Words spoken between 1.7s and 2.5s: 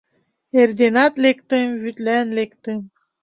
вӱдлан